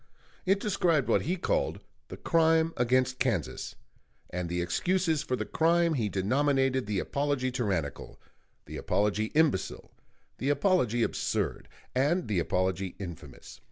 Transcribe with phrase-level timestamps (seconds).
[0.47, 3.75] It described what he called "The Crime against Kansas";
[4.31, 8.19] and the excuses for the crime he denominated the apology tyrannical,
[8.65, 9.91] the apology imbecile,
[10.39, 13.59] the apology absurd, and the apology infamous.